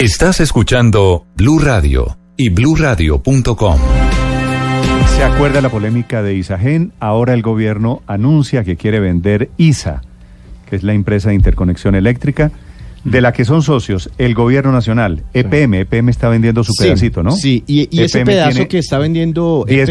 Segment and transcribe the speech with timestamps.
[0.00, 3.78] Estás escuchando Blue Radio y bluradio.com.
[5.16, 6.92] ¿Se acuerda la polémica de Isagen?
[7.00, 10.02] Ahora el gobierno anuncia que quiere vender ISA,
[10.68, 12.50] que es la empresa de interconexión eléctrica,
[13.04, 15.74] de la que son socios el gobierno nacional, EPM.
[15.80, 17.30] EPM está vendiendo su Sí, pedacito, ¿no?
[17.32, 19.88] Sí, y, y ese pedazo que está vendiendo 10%.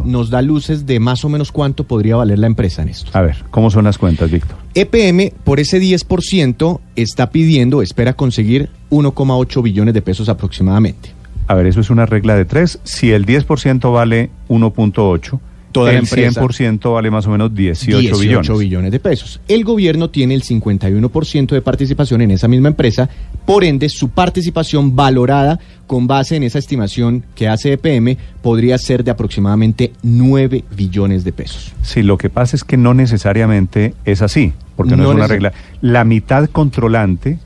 [0.00, 3.10] EPM nos da luces de más o menos cuánto podría valer la empresa en esto.
[3.14, 4.56] A ver, ¿cómo son las cuentas, Víctor?
[4.74, 11.10] EPM por ese 10% está pidiendo, espera conseguir 1,8 billones de pesos aproximadamente.
[11.48, 12.78] A ver, eso es una regla de tres.
[12.84, 15.40] Si el 10% vale 1.8,
[15.72, 16.40] Toda la el empresa.
[16.40, 18.18] 100% vale más o menos 18,
[18.58, 18.92] billones.
[18.92, 19.40] de pesos.
[19.48, 23.08] El gobierno tiene el 51% de participación en esa misma empresa,
[23.46, 29.02] por ende su participación valorada con base en esa estimación que hace EPM podría ser
[29.04, 31.72] de aproximadamente 9 billones de pesos.
[31.82, 35.26] Sí, lo que pasa es que no necesariamente es así, porque no, No es una
[35.26, 35.52] regla.
[35.80, 37.38] La mitad controlante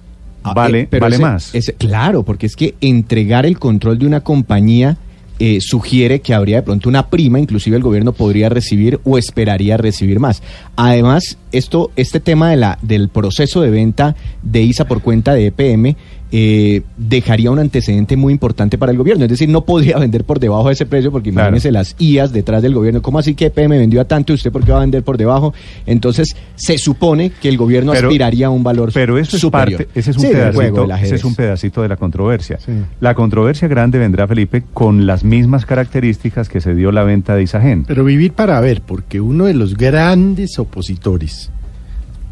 [0.43, 1.55] Ah, vale, eh, pero vale ese- más.
[1.57, 4.97] ese- claro, porque es que entregar el control de una compañía
[5.39, 9.77] eh, sugiere que habría de pronto una prima, inclusive el gobierno podría recibir o esperaría
[9.77, 10.43] recibir más.
[10.77, 15.47] Además, esto, este tema de la, del proceso de venta de ISA por cuenta de
[15.47, 15.97] EPM
[16.39, 19.25] eh, dejaría un antecedente muy importante para el gobierno.
[19.25, 21.49] Es decir, no podría vender por debajo de ese precio porque Claro.
[21.49, 23.01] imagínese las IAS detrás del gobierno.
[23.01, 25.17] ¿Cómo así que EPM vendió a tanto y usted por qué va a vender por
[25.17, 25.55] debajo?
[25.87, 29.79] Entonces, se supone que el gobierno Pero- aspiraría a un valor Pero eso es superior.
[29.87, 32.59] parte, ese es un Sí, pedacito, ese es un pedacito de la controversia.
[32.59, 32.73] Sí.
[33.01, 37.45] La controversia grande vendrá, Felipe, con las mismas características que se dio la venta de
[37.45, 37.85] Isagen.
[37.87, 41.51] Pero vivir para ver, porque uno de los grandes opositores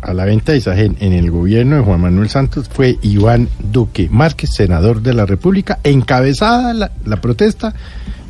[0.05, 4.09] a la venta de Isagen en el gobierno de Juan Manuel Santos fue Iván Duque
[4.11, 7.75] Márquez, senador de la República, encabezada la, la protesta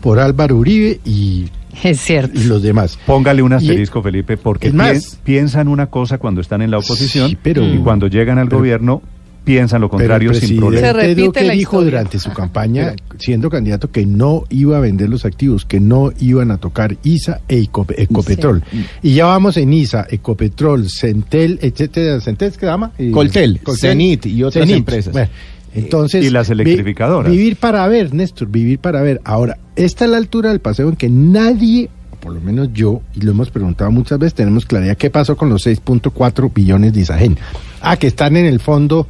[0.01, 1.49] por Álvaro Uribe y,
[1.83, 2.39] Es cierto.
[2.39, 2.99] y los demás.
[3.07, 7.29] Póngale un Y- asterisco, Felipe, porque más- piensan una cosa cuando están en la oposición
[7.31, 9.03] Sí, pero- y cuando llegan al pero- gobierno
[9.45, 10.87] piensan lo Pero el contrario sin problema.
[10.87, 11.91] Se repite Duque la dijo historia.
[11.99, 16.51] durante su campaña, siendo candidato, que no iba a vender los activos, que no iban
[16.51, 18.63] a tocar ISA e Eco- Ecopetrol.
[19.03, 22.21] Y ya vamos en ISA, Ecopetrol, Centel, etcétera.
[22.21, 22.93] ¿Centel qué se llama?
[22.99, 25.13] Y- Coltel, Cenit y otras empresas.
[25.13, 25.29] Bueno,
[25.75, 27.31] entonces, Y las vi- electrificadoras.
[27.31, 29.21] vivir para ver, Néstor, vivir para ver.
[29.25, 31.91] Ahora, esta es la altura del paseo en que nadie,
[32.21, 35.51] por lo menos yo, y lo hemos preguntado muchas veces, tenemos claridad qué pasó con
[35.51, 37.37] los 6.4 billones de Isagen.
[37.83, 39.07] Ah, que están en el fondo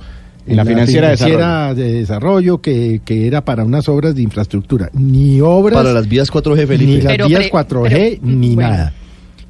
[0.46, 4.90] En la financiera de de desarrollo, que, que era para unas obras de infraestructura.
[4.92, 7.02] Ni obras, Para las vías 4G, ni Felipe.
[7.04, 8.70] las Pero vías pre- 4G, pero, ni bueno.
[8.70, 8.92] nada.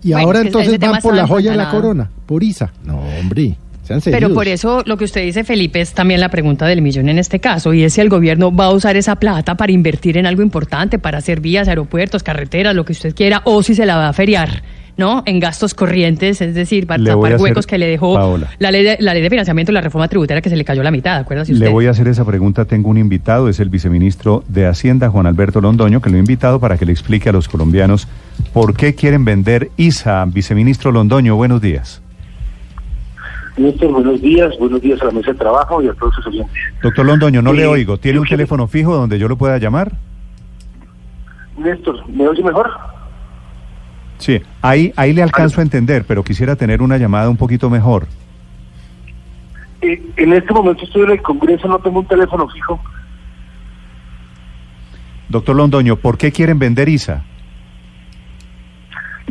[0.02, 2.72] Y Bueno, ahora entonces van por la joya de la corona, por ISA.
[2.84, 4.00] No, hombre, sean.
[4.04, 7.18] Pero por eso lo que usted dice, Felipe, es también la pregunta del millón en
[7.18, 10.26] este caso, y es si el gobierno va a usar esa plata para invertir en
[10.26, 13.96] algo importante, para hacer vías, aeropuertos, carreteras, lo que usted quiera, o si se la
[13.96, 14.62] va a feriar.
[14.96, 15.24] ¿No?
[15.26, 18.48] En gastos corrientes, es decir, para a tapar huecos que le dejó Paola.
[18.60, 20.84] la ley, de, la ley de financiamiento y la reforma tributaria que se le cayó
[20.84, 21.52] la mitad, usted?
[21.52, 22.64] Le voy a hacer esa pregunta.
[22.64, 26.60] Tengo un invitado, es el viceministro de Hacienda, Juan Alberto Londoño, que lo he invitado
[26.60, 28.06] para que le explique a los colombianos
[28.52, 30.24] por qué quieren vender ISA.
[30.26, 32.00] Viceministro Londoño, buenos días.
[33.56, 36.54] Néstor, buenos días, buenos días a la mesa de trabajo y a todos sus oyentes.
[36.82, 37.98] Doctor Londoño, no le oigo.
[37.98, 39.92] ¿Tiene un teléfono fijo donde yo lo pueda llamar?
[41.56, 42.68] Néstor, ¿me oye mejor?
[44.24, 48.06] Sí, ahí, ahí le alcanzo a entender, pero quisiera tener una llamada un poquito mejor.
[49.82, 52.80] Eh, en este momento estoy en el Congreso, no tengo un teléfono fijo.
[55.28, 57.22] Doctor Londoño, ¿por qué quieren vender ISA?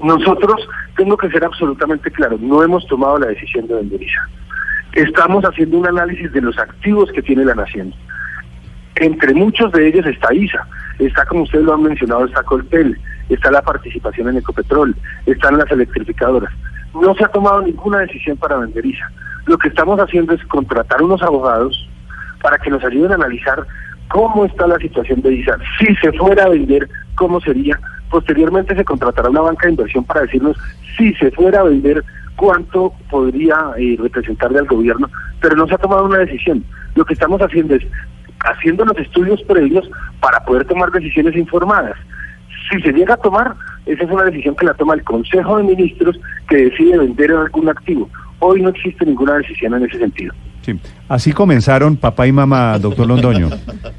[0.03, 0.61] Nosotros,
[0.95, 4.29] tengo que ser absolutamente claro, no hemos tomado la decisión de vender ISA.
[4.93, 7.95] Estamos haciendo un análisis de los activos que tiene la nación.
[8.97, 10.67] Entre muchos de ellos está ISA,
[10.99, 12.95] está como ustedes lo han mencionado, está Coltel,
[13.29, 16.51] está la participación en Ecopetrol, están las electrificadoras.
[16.93, 19.09] No se ha tomado ninguna decisión para vender ISA.
[19.45, 21.89] Lo que estamos haciendo es contratar unos abogados
[22.41, 23.65] para que nos ayuden a analizar
[24.09, 25.57] cómo está la situación de ISA.
[25.79, 27.79] Si se fuera a vender, ¿cómo sería?
[28.09, 30.55] Posteriormente se contratará una banca de inversión para decirnos
[30.97, 32.03] si se fuera a vender,
[32.35, 35.09] cuánto podría eh, representarle al gobierno,
[35.39, 36.63] pero no se ha tomado una decisión.
[36.95, 37.83] Lo que estamos haciendo es
[38.43, 39.89] haciendo los estudios previos
[40.19, 41.95] para poder tomar decisiones informadas.
[42.73, 43.55] Si se llega a tomar,
[43.85, 46.17] Esa es una decisión que la toma el Consejo de Ministros
[46.47, 48.09] que decide vender algún activo.
[48.39, 50.33] Hoy no existe ninguna decisión en ese sentido.
[50.61, 50.79] Sí.
[51.09, 53.49] Así comenzaron papá y mamá, doctor Londoño.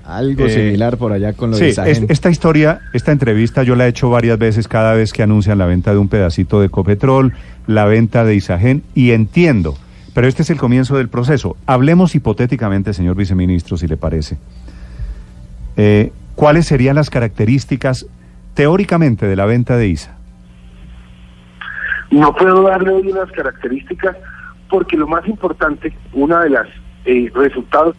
[0.04, 2.06] Algo Eh, similar por allá con lo Sí, de es- Isagen.
[2.08, 5.66] esta historia, esta entrevista yo la he hecho varias veces cada vez que anuncian la
[5.66, 7.34] venta de un pedacito de Copetrol,
[7.66, 9.76] la venta de Isagen, y entiendo,
[10.14, 11.56] pero este es el comienzo del proceso.
[11.66, 14.38] Hablemos hipotéticamente, señor viceministro, si le parece.
[15.76, 18.06] Eh, ¿Cuáles serían las características
[18.54, 20.16] teóricamente de la venta de ISA?
[22.10, 24.16] No puedo darle hoy unas características
[24.70, 26.68] porque lo más importante, una de las
[27.04, 27.96] eh, resultados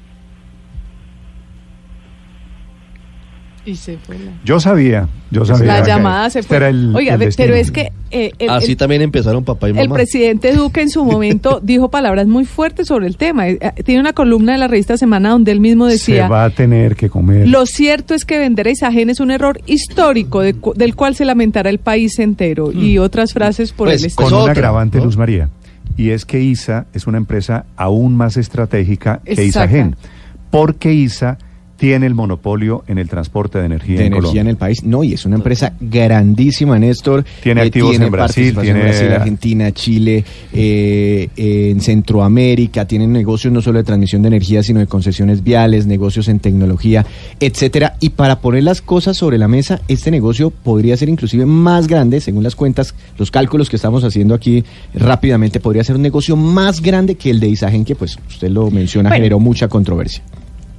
[3.66, 4.32] Y se fue la...
[4.46, 5.80] Yo sabía, yo sabía.
[5.80, 6.58] La llamada se fue.
[6.58, 9.74] era el- Oiga, el pero es que eh, el, Así el- también empezaron papá y
[9.74, 9.82] mamá.
[9.82, 13.50] el presidente Duque en su momento dijo palabras muy fuertes sobre el tema.
[13.50, 16.26] Eh, eh, Tiene una columna de la revista Semana donde él mismo decía...
[16.26, 17.48] Se va a tener que comer.
[17.48, 21.26] Lo cierto es que vender a Isagen es un error histórico de del cual se
[21.26, 24.30] lamentará el país entero y otras frases por Pues, el estilo.
[24.30, 25.06] con Es un agravante, ¿no?
[25.06, 25.50] Luz María.
[25.98, 29.44] Y es que ISA es una empresa aún más estratégica que.
[29.44, 29.96] Isagen.
[30.52, 31.38] Porque ISA
[31.86, 34.42] tiene el monopolio en el transporte de energía de en energía Colombia.
[34.42, 34.84] en el país.
[34.84, 37.24] No, y es una empresa grandísima, Néstor.
[37.44, 42.86] Tiene activos en Brasil, participación en tiene- Brasil, Argentina, Chile, eh, eh, en Centroamérica.
[42.88, 47.06] Tienen negocios no solo de transmisión de energía, sino de concesiones viales, negocios en tecnología,
[47.40, 47.98] etcétera.
[48.00, 52.20] Y para poner las cosas sobre la mesa, este negocio podría ser inclusive más grande,
[52.20, 54.64] según las cuentas, los cálculos que estamos haciendo aquí
[54.96, 58.72] rápidamente, podría ser un negocio más grande que el de Isagen, que pues usted lo
[58.72, 59.18] menciona, Bueno.
[59.22, 60.24] generó mucha controversia.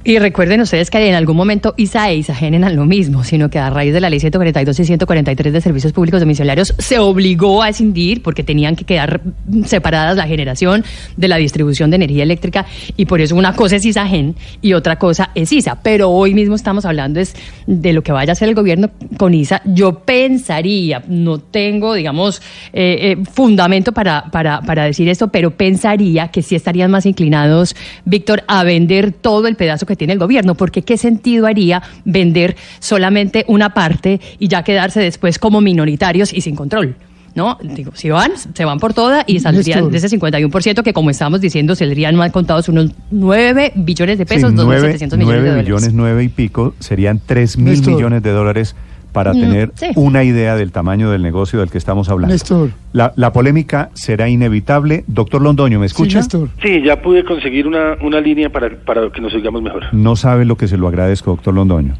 [0.03, 3.59] Y recuerden ustedes que en algún momento ISA e ISAGEN eran lo mismo, sino que
[3.59, 7.69] a raíz de la ley 142 y 143 de servicios públicos domiciliarios se obligó a
[7.69, 9.21] escindir porque tenían que quedar
[9.65, 10.85] separadas la generación
[11.17, 12.65] de la distribución de energía eléctrica
[12.95, 15.79] y por eso una cosa es ISAGEN y otra cosa es ISA.
[15.81, 17.35] Pero hoy mismo estamos hablando es
[17.65, 19.61] de lo que vaya a hacer el gobierno con ISA.
[19.65, 22.41] Yo pensaría, no tengo, digamos,
[22.71, 27.75] eh, eh, fundamento para, para, para decir esto, pero pensaría que sí estarían más inclinados,
[28.05, 32.55] Víctor, a vender todo el pedazo que tiene el gobierno, porque qué sentido haría vender
[32.79, 36.95] solamente una parte y ya quedarse después como minoritarios y sin control.
[37.35, 37.55] ¿No?
[37.61, 41.39] Digo, si van, se van por toda y saldrían de ese 51%, que como estábamos
[41.39, 45.49] diciendo, saldrían mal contados unos 9 billones de pesos, Sí, 2.700 nueve, millones nueve de
[45.49, 45.63] dólares.
[45.67, 47.93] millones, nueve y pico, serían tres mil Néstor.
[47.93, 48.75] millones de dólares
[49.17, 49.87] para Mm, tener sí.
[49.95, 52.35] una idea del tamaño del negocio del que estamos hablando.
[52.35, 52.69] Néstor.
[52.93, 55.05] La, la polémica será inevitable.
[55.07, 56.19] Doctor Londoño, ¿me Sí, escucha?
[56.19, 56.49] Néstor.
[56.61, 59.85] Sí, ya pude conseguir una, una línea para, para que nos oigamos mejor.
[59.91, 61.95] No sabe lo que se lo agradezco, doctor Londoño.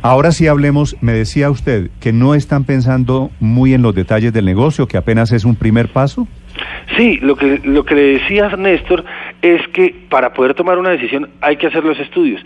[0.00, 4.46] Ahora sí hablemos, me decía usted que no están pensando muy en los detalles del
[4.46, 6.26] negocio, que apenas es un primer paso.
[6.96, 9.04] Sí, lo que, lo que le decía Néstor
[9.42, 12.40] es que para poder tomar una decisión hay que hacer los estudios.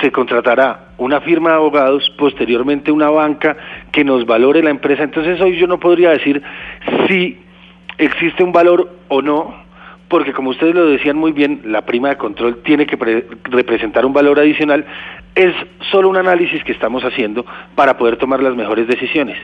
[0.00, 3.56] Se, contratará una firma de abogados, posteriormente una banca
[3.92, 5.04] que nos valore la empresa.
[5.04, 6.42] Entonces hoy yo no podría decir
[7.06, 7.38] si
[7.96, 9.54] existe un valor o no,
[10.08, 14.04] porque como ustedes lo decían muy bien, la prima de control tiene que pre- representar
[14.04, 14.84] un valor adicional.
[15.36, 15.54] Es
[15.92, 17.46] solo un análisis que estamos haciendo
[17.76, 19.38] para poder tomar las mejores decisiones.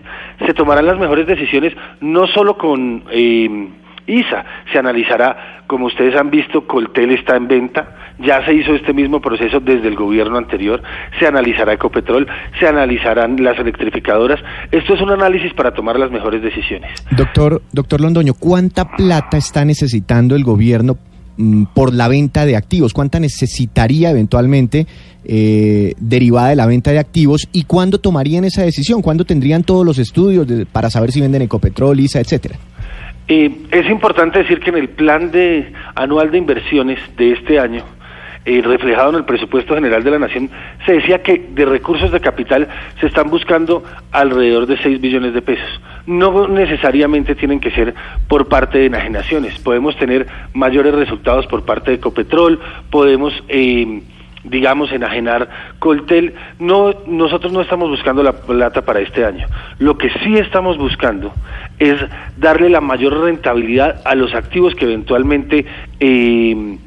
[0.45, 3.69] Se tomarán las mejores decisiones no solo con eh,
[4.07, 8.93] ISA, se analizará, como ustedes han visto, Coltel está en venta, ya se hizo este
[8.93, 10.83] mismo proceso desde el gobierno anterior,
[11.19, 12.27] se analizará Ecopetrol,
[12.59, 14.41] se analizarán las electrificadoras.
[14.71, 16.91] Esto es un análisis para tomar las mejores decisiones.
[17.11, 20.97] Doctor, doctor Londoño, ¿cuánta plata está necesitando el gobierno
[21.37, 22.93] mm, por la venta de activos?
[22.93, 24.87] ¿Cuánta necesitaría eventualmente
[25.25, 27.49] eh, derivada de la venta de activos?
[27.53, 29.03] ¿Y cuándo tomarían esa decisión?
[29.03, 32.57] ¿Cuándo tendrían todos los estudios para saber si venden Ecopetrol, ISA, etcétera?
[33.29, 37.83] Eh, es importante decir que en el plan de anual de inversiones de este año,
[38.45, 40.49] eh, reflejado en el presupuesto general de la Nación,
[40.85, 42.69] se decía que de recursos de capital
[43.01, 45.81] se están buscando alrededor de 6 billones de pesos.
[46.07, 47.95] No necesariamente tienen que ser
[48.29, 49.59] por parte de enajenaciones.
[49.59, 53.35] Podemos tener mayores resultados por parte de Ecopetrol, podemos...
[53.49, 54.03] Eh,
[54.49, 55.49] digamos, enajenar
[55.79, 59.47] Coltel, no, nosotros no estamos buscando la plata para este año.
[59.79, 61.33] Lo que sí estamos buscando
[61.79, 61.97] es
[62.37, 65.67] darle la mayor rentabilidad a los activos que eventualmente
[66.01, 66.79] eh,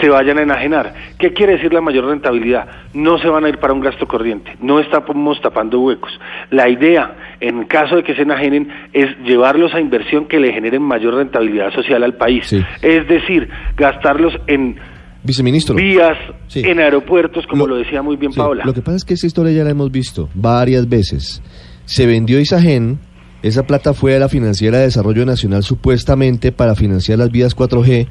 [0.00, 0.94] se vayan a enajenar.
[1.18, 2.66] ¿Qué quiere decir la mayor rentabilidad?
[2.92, 6.18] No se van a ir para un gasto corriente, no estamos tapando huecos.
[6.50, 10.82] La idea, en caso de que se enajenen, es llevarlos a inversión que le generen
[10.82, 12.46] mayor rentabilidad social al país.
[12.46, 12.64] Sí.
[12.82, 14.76] Es decir, gastarlos en
[15.26, 15.74] Viceministro.
[15.74, 16.16] vías,
[16.48, 16.60] Sí.
[16.64, 18.64] en aeropuertos, como Lo- lo, decía muy bien Sí, Paola.
[18.64, 21.42] Lo que pasa es que esta historia ya la hemos visto varias veces.
[21.84, 22.98] Se vendió Isagen,
[23.42, 28.06] esa plata fue a la Financiera de Desarrollo Nacional supuestamente para financiar las vías 4G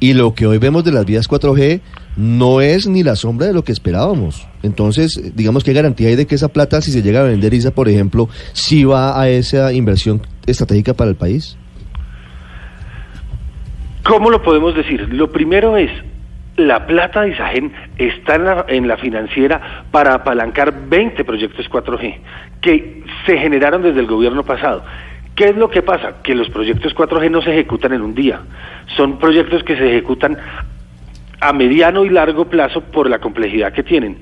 [0.00, 1.80] y lo que hoy vemos de las vías 4G
[2.16, 4.48] no es ni la sombra de lo que esperábamos.
[4.64, 7.70] Entonces, digamos, ¿qué garantía hay de que esa plata, si se llega a vender ISA,
[7.72, 11.56] por ejemplo, sí va a esa inversión estratégica para el país?
[14.04, 15.00] ¿Cómo lo podemos decir?
[15.12, 15.90] Lo primero es,
[16.66, 22.18] la plata de Isagen está en la, en la, financiera para apalancar 20 proyectos 4G
[22.60, 24.84] que se generaron desde el gobierno pasado.
[25.34, 26.22] ¿Qué es lo que pasa?
[26.22, 28.40] Que los proyectos 4G no se ejecutan en un día.
[28.96, 30.36] Son proyectos que se ejecutan
[31.40, 34.18] a mediano y largo plazo por la complejidad que tienen.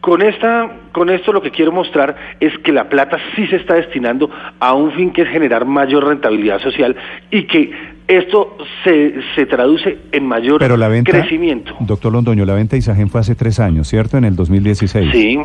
[0.00, 3.74] Con, esta, con esto lo que quiero mostrar es que la plata sí se está
[3.74, 6.94] destinando a un fin que es generar mayor rentabilidad social
[7.30, 7.72] y que
[8.06, 11.74] esto se, se traduce en mayor Pero la venta, crecimiento.
[11.80, 14.16] Doctor Londoño, la venta de Isagen fue hace tres años, ¿cierto?
[14.16, 15.10] En el 2016.
[15.12, 15.38] Sí.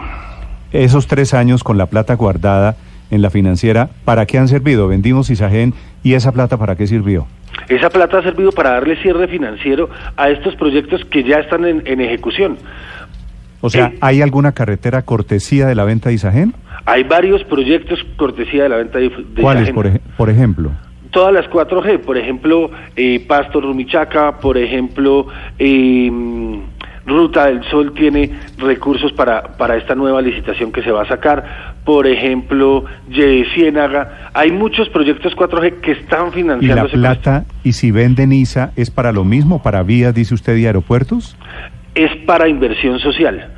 [0.71, 2.77] Esos tres años con la plata guardada
[3.11, 4.87] en la financiera, ¿para qué han servido?
[4.87, 7.27] Vendimos Isagen y esa plata ¿para qué sirvió?
[7.69, 11.83] Esa plata ha servido para darle cierre financiero a estos proyectos que ya están en,
[11.85, 12.57] en ejecución.
[13.65, 16.53] O sea, Eh, ¿hay alguna carretera cortesía de la venta de Isagen?
[16.85, 19.75] Hay varios proyectos cortesía de la venta de, de ¿Cuáles, Isagen.
[19.75, 20.71] por, ej- por ejemplo?
[21.11, 25.27] Todas las 4G, por ejemplo, eh, Pasto Rumichaca, por ejemplo,
[25.59, 26.11] eh,
[27.05, 31.75] Ruta del Sol tiene recursos para, para esta nueva licitación que se va a sacar,
[31.85, 34.29] por ejemplo, Ye Ciénaga.
[34.33, 39.11] Hay muchos proyectos 4G que están ¿Y la plata, y si venden ISA, es para
[39.13, 41.37] lo mismo, para vías, dice usted, y aeropuertos?
[41.95, 43.52] es para inversión social.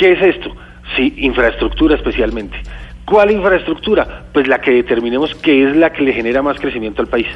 [0.00, 0.50] ¿Qué es esto?
[0.96, 2.56] Sí, infraestructura especialmente.
[3.04, 4.24] ¿Cuál infraestructura?
[4.32, 7.26] Pues la que determinemos que es la que le genera más crecimiento al país.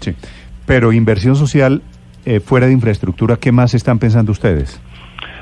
[0.00, 0.14] Sí.
[0.66, 1.80] Pero inversión social,
[2.26, 4.82] eh, fuera de infraestructura, ¿qué más están pensando ustedes?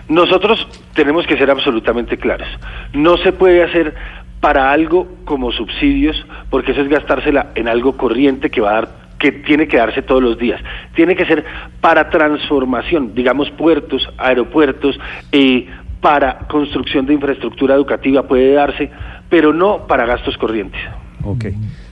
[0.09, 2.47] Nosotros tenemos que ser absolutamente claros.
[2.93, 3.97] No se puede hacer
[4.39, 9.09] para algo como subsidios, porque eso es gastársela en algo corriente que va a dar
[9.19, 10.61] que tiene que darse todos los días.
[10.95, 11.45] Tiene que ser
[11.81, 14.99] para transformación, digamos puertos, aeropuertos,
[15.33, 15.67] eh,
[16.01, 18.91] para construcción de infraestructura educativa puede darse,
[19.29, 20.81] pero no para gastos corrientes.
[21.25, 21.47] Ok.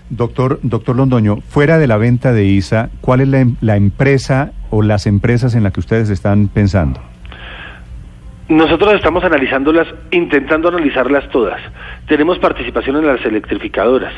[0.09, 4.53] Doctor, doctor Londoño, fuera de la venta de ISA, ¿cuál es la, em- la empresa
[4.71, 7.01] o las empresas en las que ustedes están pensando?
[8.49, 11.61] Nosotros estamos analizándolas, intentando analizarlas todas.
[12.07, 14.13] Tenemos participación en las electrificadoras,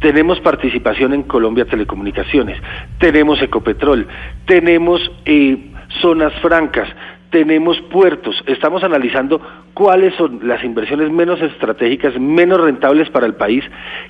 [0.00, 2.60] tenemos participación en Colombia Telecomunicaciones,
[2.98, 4.08] tenemos Ecopetrol,
[4.46, 6.88] tenemos eh, zonas francas,
[7.30, 8.42] tenemos puertos.
[8.46, 9.40] Estamos analizando
[9.74, 13.64] cuáles son las inversiones menos estratégicas, menos rentables para el país,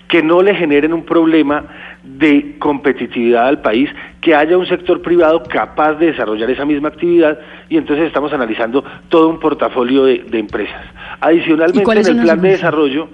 [0.06, 1.64] que no le generen un problema
[2.02, 7.38] de competitividad al país, que haya un sector privado capaz de desarrollar esa misma actividad
[7.68, 10.84] y entonces estamos analizando todo un portafolio de, de empresas.
[10.84, 13.08] ¿Y Adicionalmente, en el las plan de desarrollo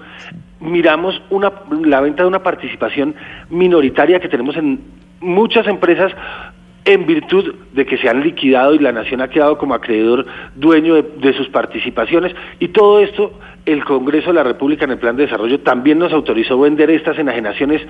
[0.59, 1.51] miramos una,
[1.83, 3.15] la venta de una participación
[3.49, 4.79] minoritaria que tenemos en
[5.19, 6.11] muchas empresas
[6.85, 10.25] en virtud de que se han liquidado y la nación ha quedado como acreedor
[10.55, 13.33] dueño de, sus participaciones y todo esto
[13.65, 17.17] el Congreso de la República en el plan de desarrollo también nos autorizó vender estas
[17.17, 17.81] enajenaciones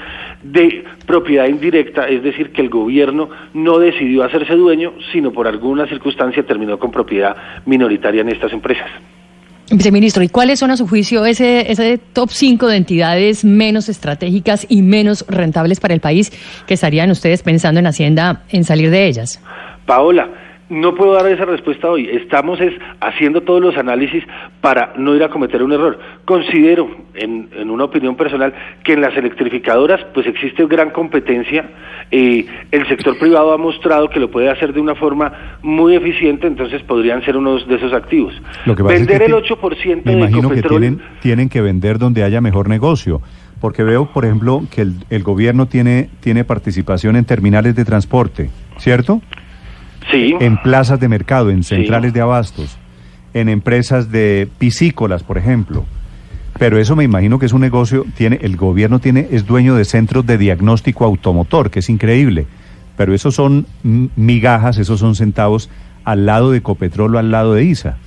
[0.42, 5.86] de propiedad indirecta, es decir, que el gobierno no decidió hacerse dueño, sino por alguna
[5.88, 7.36] circunstancia terminó con propiedad
[7.66, 8.90] minoritaria en estas empresas.
[9.72, 14.68] Viceministro, ¿y cuáles son a su juicio ese, ese top 5 de entidades menos estratégicas
[14.70, 16.32] y menos rentables para el país
[16.68, 19.42] que estarían ustedes pensando en Hacienda en salir de ellas?
[19.88, 20.30] Paola,
[20.70, 22.10] no puedo dar esa respuesta hoy.
[22.10, 24.24] Estamos es haciendo todos los análisis
[24.62, 26.00] para no ir a cometer un error.
[26.26, 28.54] Considero, en, en una opinión personal,
[28.84, 31.70] que en las electrificadoras pues existe gran competencia.
[32.12, 35.32] Eh, el sector privado ha mostrado que lo puede hacer de una forma
[35.62, 38.34] muy eficiente, entonces podrían ser unos de esos activos.
[38.66, 40.62] Lo que pasa es Vender que el ti- 8% Me de imagino que
[41.22, 43.22] tienen que vender donde haya mejor negocio.
[43.62, 48.50] Porque veo, por ejemplo, que el, el gobierno tiene, tiene participación en terminales de transporte,
[48.78, 49.22] ¿cierto?
[50.12, 50.36] Sí.
[50.40, 52.78] En plazas de mercado, en centrales de abastos,
[53.34, 55.86] en empresas de piscícolas, por ejemplo.
[56.58, 59.84] Pero eso me imagino que es un negocio, tiene, el gobierno tiene, es dueño de
[59.84, 62.48] centros de diagnóstico automotor, que es increíble.
[62.96, 65.70] Pero esos son migajas, esos son centavos
[66.06, 67.98] al lado de Ecopetrol o al lado de ISA.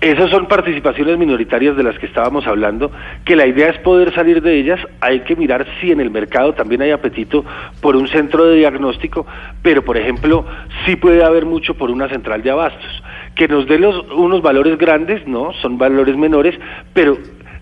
[0.00, 2.90] Esas son participaciones minoritarias de las que estábamos hablando,
[3.26, 6.54] que la idea es poder salir de ellas, hay que mirar si en el mercado
[6.54, 7.44] también hay apetito
[7.82, 9.26] por un centro de diagnóstico,
[9.62, 10.46] pero por ejemplo,
[10.86, 13.02] sí puede haber mucho por una central de abastos,
[13.34, 15.52] que nos dé los, unos valores grandes, ¿no?
[15.60, 16.58] Son valores menores,
[16.94, 17.18] pero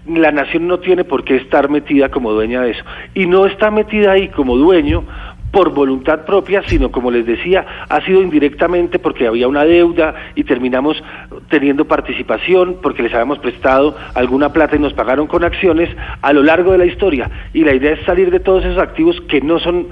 [0.07, 2.85] la nación no tiene por qué estar metida como dueña de eso.
[3.15, 5.05] Y no está metida ahí como dueño
[5.51, 10.45] por voluntad propia, sino como les decía, ha sido indirectamente porque había una deuda y
[10.45, 11.03] terminamos
[11.49, 15.89] teniendo participación porque les habíamos prestado alguna plata y nos pagaron con acciones
[16.23, 17.31] a lo largo de la historia.
[17.53, 19.87] Y la idea es salir de todos esos activos que no son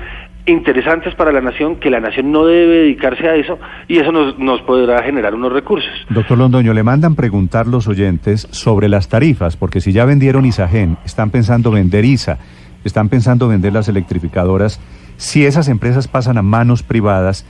[0.47, 3.59] interesantes para la nación, que la nación no debe dedicarse a eso
[3.89, 5.91] y eso nos, nos podrá generar unos recursos.
[6.09, 10.99] Doctor Londoño, le mandan preguntar los oyentes sobre las tarifas, porque si ya vendieron Isagen,
[11.05, 12.39] están pensando vender ISA,
[12.85, 14.81] están pensando vender las electrificadoras,
[15.17, 17.47] si esas empresas pasan a manos privadas,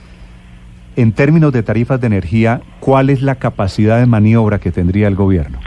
[0.95, 5.15] en términos de tarifas de energía, ¿cuál es la capacidad de maniobra que tendría el
[5.15, 5.59] gobierno?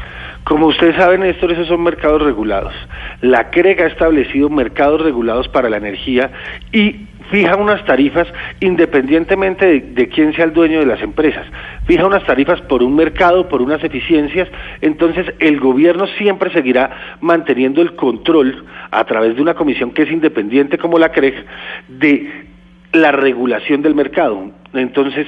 [0.44, 2.74] Como ustedes saben, Néstor, esos son mercados regulados.
[3.20, 6.32] La CREG ha establecido mercados regulados para la energía
[6.72, 8.28] y fija unas tarifas
[8.60, 11.46] independientemente de, quién sea el dueño de las empresas.
[11.86, 14.48] Fija unas tarifas por un mercado, por unas eficiencias.
[14.80, 20.10] Entonces, el gobierno siempre seguirá manteniendo el control a través de una comisión que es
[20.10, 21.44] independiente como la CREG
[21.88, 22.46] de
[22.92, 24.50] la regulación del mercado.
[24.72, 25.26] Entonces,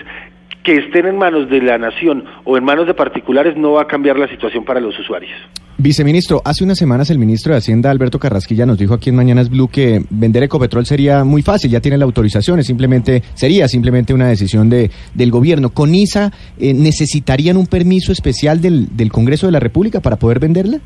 [0.62, 3.86] que estén en manos de la nación o en manos de particulares no va a
[3.86, 5.32] cambiar la situación para los usuarios.
[5.78, 9.50] Viceministro, hace unas semanas el ministro de Hacienda, Alberto Carrasquilla, nos dijo aquí en Mañanas
[9.50, 14.14] Blue que vender Ecopetrol sería muy fácil, ya tiene la autorización, es simplemente, sería simplemente
[14.14, 15.70] una decisión de, del gobierno.
[15.70, 20.38] ¿Con ISA eh, necesitarían un permiso especial del, del, Congreso de la República para poder
[20.38, 20.78] venderla?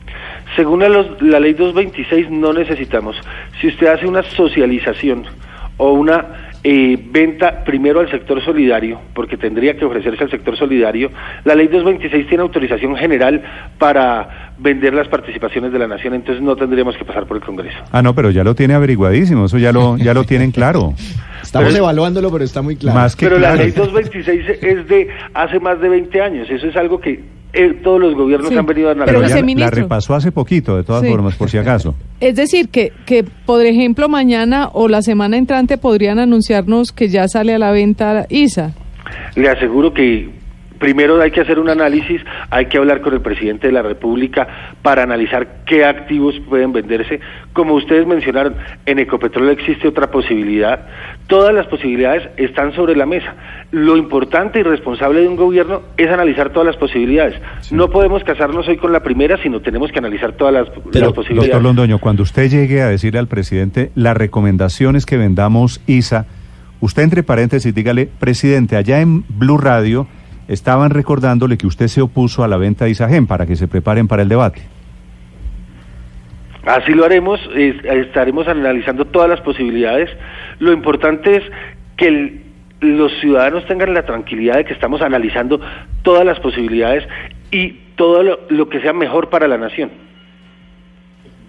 [0.54, 3.16] Según la, la ley 226 no necesitamos.
[3.61, 5.25] Si usted hace una socialización
[5.76, 11.13] o una eh, venta primero al sector solidario, porque tendría que ofrecerse al sector solidario.
[11.45, 13.41] La ley 226 tiene autorización general
[13.79, 17.79] para vender las participaciones de la nación, entonces no tendríamos que pasar por el Congreso.
[17.93, 20.93] Ah, no, pero ya lo tiene averiguadísimo, eso ya lo, ya lo tienen claro.
[21.41, 22.99] Estamos pero, evaluándolo, pero está muy claro.
[22.99, 23.59] Más que pero claro.
[23.59, 27.23] la ley 226 es de hace más de 20 años, eso es algo que
[27.57, 29.29] eh, todos los gobiernos Sí, han venido a pero analizar.
[29.29, 31.09] ya viceministro- la repasó hace poquito, de todas Sí.
[31.09, 31.95] formas, por si acaso.
[32.21, 37.27] Es decir, que, que, por ejemplo, mañana o la semana entrante podrían anunciarnos que ya
[37.29, 38.73] sale a la venta ISA.
[39.35, 40.29] Le aseguro que
[40.79, 42.21] primero hay que hacer un análisis,
[42.51, 44.47] hay que hablar con el presidente de la República
[44.83, 47.19] para analizar qué activos pueden venderse.
[47.55, 50.87] Como ustedes mencionaron, en Ecopetrol existe otra posibilidad.
[51.26, 53.35] Todas las posibilidades están sobre la mesa.
[53.73, 57.35] Lo importante y responsable de un gobierno es analizar todas las posibilidades.
[57.73, 61.50] No podemos casarnos hoy con la primera, sino tenemos que analizar todas las, las posibilidades.
[61.50, 66.26] Doctor Londoño, cuando usted llegue a decirle al presidente la recomendación es que vendamos ISA,
[66.80, 70.06] usted entre paréntesis dígale, presidente, allá en Blue Radio
[70.47, 74.06] estaban recordándole que usted se opuso a la venta de Isagen para que se preparen
[74.06, 74.62] para el debate.
[76.65, 80.10] Así lo haremos, es- estaremos analizando todas las posibilidades.
[80.58, 81.42] Lo importante es
[81.97, 82.42] que el-
[82.80, 85.60] los ciudadanos tengan la tranquilidad de que estamos analizando
[86.02, 87.04] todas las posibilidades
[87.50, 89.90] y todo lo, lo que sea mejor para la nación.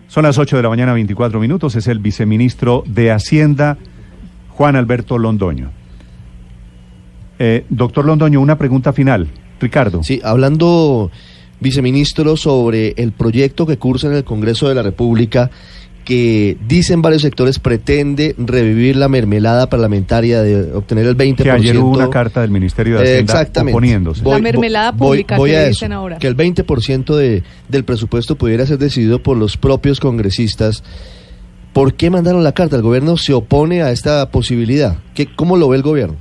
[0.07, 1.75] Son las 8 de la mañana, 24 minutos.
[1.75, 3.77] Es el viceministro de Hacienda,
[4.49, 5.71] Juan Alberto Londoño.
[7.39, 9.27] Eh, doctor Londoño, una pregunta final.
[9.59, 10.03] Ricardo.
[10.03, 11.11] Sí, hablando,
[11.59, 15.49] viceministro, sobre el proyecto que cursa en el Congreso de la República,
[16.07, 21.35] que dicen varios sectores pretende revivir la mermelada parlamentaria de obtener el 20%.
[21.43, 23.73] Que ayer hubo una carta del Ministerio de Hacienda Exactamente.
[23.73, 24.23] oponiéndose.
[24.23, 26.17] La mermelada pública voy que a dicen ahora.
[26.17, 30.81] Que el 20% de, del presupuesto pudiera ser decidido por los propios congresistas.
[31.73, 32.77] ¿Por qué mandaron la carta?
[32.77, 34.99] ¿El gobierno se opone a esta posibilidad?
[35.13, 36.15] ¿Qué, ¿Cómo lo ve el gobierno?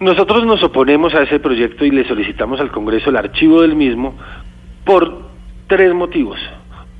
[0.00, 4.14] Nosotros nos oponemos a ese proyecto y le solicitamos al Congreso el archivo del mismo
[4.86, 5.28] por
[5.66, 6.38] tres motivos.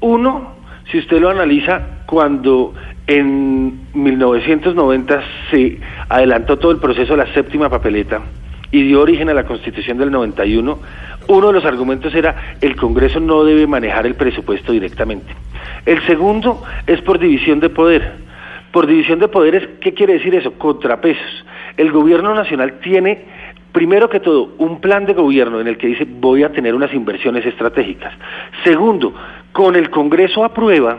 [0.00, 0.52] Uno,
[0.90, 2.74] si usted lo analiza, cuando
[3.06, 8.20] en 1990 se adelantó todo el proceso de la séptima papeleta
[8.70, 10.78] y dio origen a la Constitución del 91,
[11.28, 15.34] uno de los argumentos era el Congreso no debe manejar el presupuesto directamente.
[15.86, 18.12] El segundo es por división de poder.
[18.72, 20.52] Por división de poderes, ¿qué quiere decir eso?
[20.54, 21.44] Contrapesos.
[21.76, 23.24] El gobierno nacional tiene,
[23.72, 26.92] primero que todo, un plan de gobierno en el que dice voy a tener unas
[26.92, 28.12] inversiones estratégicas.
[28.64, 29.14] Segundo,
[29.52, 30.98] con el Congreso aprueba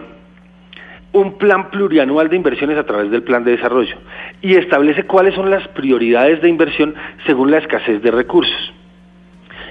[1.13, 3.95] un plan plurianual de inversiones a través del plan de desarrollo
[4.41, 8.73] y establece cuáles son las prioridades de inversión según la escasez de recursos.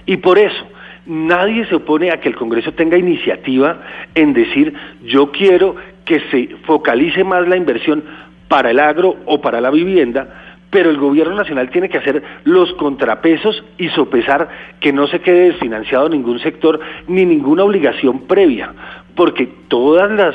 [0.06, 0.66] Y por eso,
[1.06, 3.80] nadie se opone a que el Congreso tenga iniciativa
[4.14, 8.04] en decir yo quiero que se focalice más la inversión
[8.48, 10.41] para el agro o para la vivienda,
[10.72, 14.48] pero el gobierno nacional tiene que hacer los contrapesos y sopesar
[14.80, 18.72] que no se quede desfinanciado ningún sector ni ninguna obligación previa,
[19.14, 20.34] porque todas las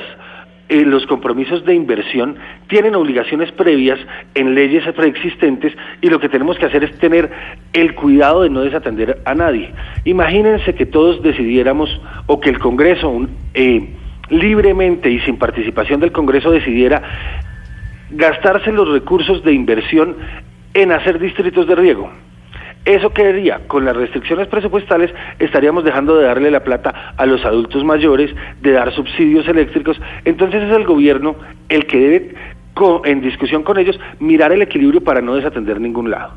[0.70, 2.36] eh, los compromisos de inversión
[2.68, 3.98] tienen obligaciones previas
[4.36, 7.32] en leyes preexistentes y lo que tenemos que hacer es tener
[7.74, 9.74] el cuidado de no desatender a nadie.
[10.04, 11.90] Imagínense que todos decidiéramos
[12.28, 13.90] o que el Congreso eh,
[14.30, 17.02] libremente y sin participación del Congreso decidiera
[18.10, 20.16] gastarse los recursos de inversión
[20.74, 22.10] en hacer distritos de riego.
[22.86, 27.84] Eso quedaría, con las restricciones presupuestales, estaríamos dejando de darle la plata a los adultos
[27.84, 30.00] mayores, de dar subsidios eléctricos.
[30.24, 31.36] Entonces es el gobierno
[31.68, 32.36] el que debe
[33.06, 36.34] en discusión con ellos, mirar el equilibrio para no desatender ningún lado.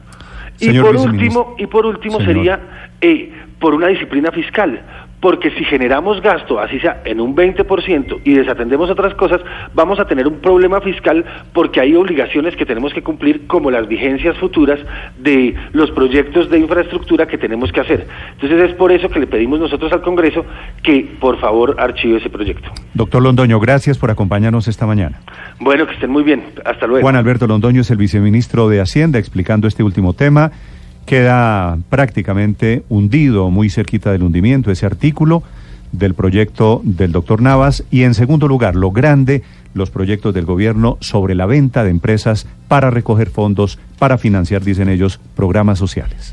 [0.59, 2.35] Y por último, y por último Señor.
[2.35, 2.61] sería
[3.01, 4.81] eh, por una disciplina fiscal,
[5.21, 9.41] porque si generamos gasto, así sea en un 20% y desatendemos otras cosas,
[9.75, 13.87] vamos a tener un problema fiscal porque hay obligaciones que tenemos que cumplir como las
[13.87, 14.81] vigencias futuras
[15.19, 18.07] de los proyectos de infraestructura que tenemos que hacer.
[18.33, 20.45] Entonces es por eso que le pedimos nosotros al Congreso
[20.83, 22.71] que por favor archive ese proyecto.
[22.95, 25.21] Doctor Londoño, gracias por acompañarnos esta mañana.
[25.59, 26.45] Bueno, que estén muy bien.
[26.65, 27.03] Hasta luego.
[27.03, 30.53] Juan Alberto Londoño es el viceministro de Hacienda explicando este último tema.
[31.11, 35.43] Queda prácticamente hundido, muy cerquita del hundimiento, ese artículo
[35.91, 37.83] del proyecto del doctor Navas.
[37.91, 39.43] Y en segundo lugar, lo grande,
[39.75, 44.89] los proyectos del gobierno sobre la venta de empresas para recoger fondos, para financiar, dicen
[44.89, 46.33] ellos, programas sociales.